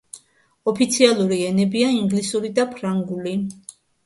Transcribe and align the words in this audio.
ოფიციალური 0.71 1.37
ენებია 1.49 1.91
ინგლისური 1.99 2.53
და 2.57 2.67
ფრანგული. 2.73 3.37